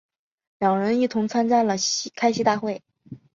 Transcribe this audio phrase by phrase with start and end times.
[0.57, 1.75] 两人一同参加了
[2.15, 2.81] 开西大会。